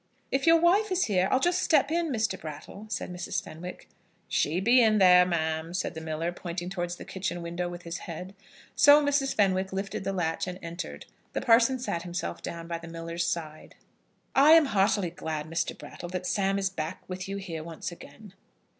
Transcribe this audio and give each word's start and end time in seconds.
"If 0.31 0.47
your 0.47 0.59
wife 0.59 0.91
is 0.91 1.05
here, 1.05 1.27
I'll 1.29 1.39
just 1.39 1.61
step 1.61 1.91
in, 1.91 2.11
Mr. 2.11 2.39
Brattle," 2.41 2.87
said 2.89 3.13
Mrs. 3.13 3.39
Fenwick. 3.39 3.87
"She 4.27 4.59
be 4.59 4.83
there, 4.97 5.27
ma'am," 5.27 5.75
said 5.75 5.93
the 5.93 6.01
miller, 6.01 6.31
pointing 6.31 6.71
towards 6.71 6.95
the 6.95 7.05
kitchen 7.05 7.43
window 7.43 7.69
with 7.69 7.83
his 7.83 7.99
head. 7.99 8.33
So 8.75 8.99
Mrs. 9.05 9.35
Fenwick 9.35 9.71
lifted 9.71 10.03
the 10.03 10.11
latch 10.11 10.47
and 10.47 10.57
entered. 10.63 11.05
The 11.33 11.41
parson 11.41 11.77
sat 11.77 12.01
himself 12.01 12.41
down 12.41 12.67
by 12.67 12.79
the 12.79 12.87
miller's 12.87 13.27
side. 13.27 13.75
"I 14.35 14.53
am 14.53 14.65
heartily 14.65 15.11
glad, 15.11 15.45
Mr. 15.47 15.77
Brattle, 15.77 16.09
that 16.09 16.25
Sam 16.25 16.57
is 16.57 16.71
back 16.71 17.03
with 17.07 17.29
you 17.29 17.37
here 17.37 17.63
once 17.63 17.91
again." 17.91 18.33